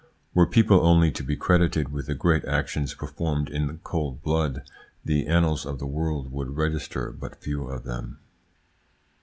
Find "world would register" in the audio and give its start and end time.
5.85-7.11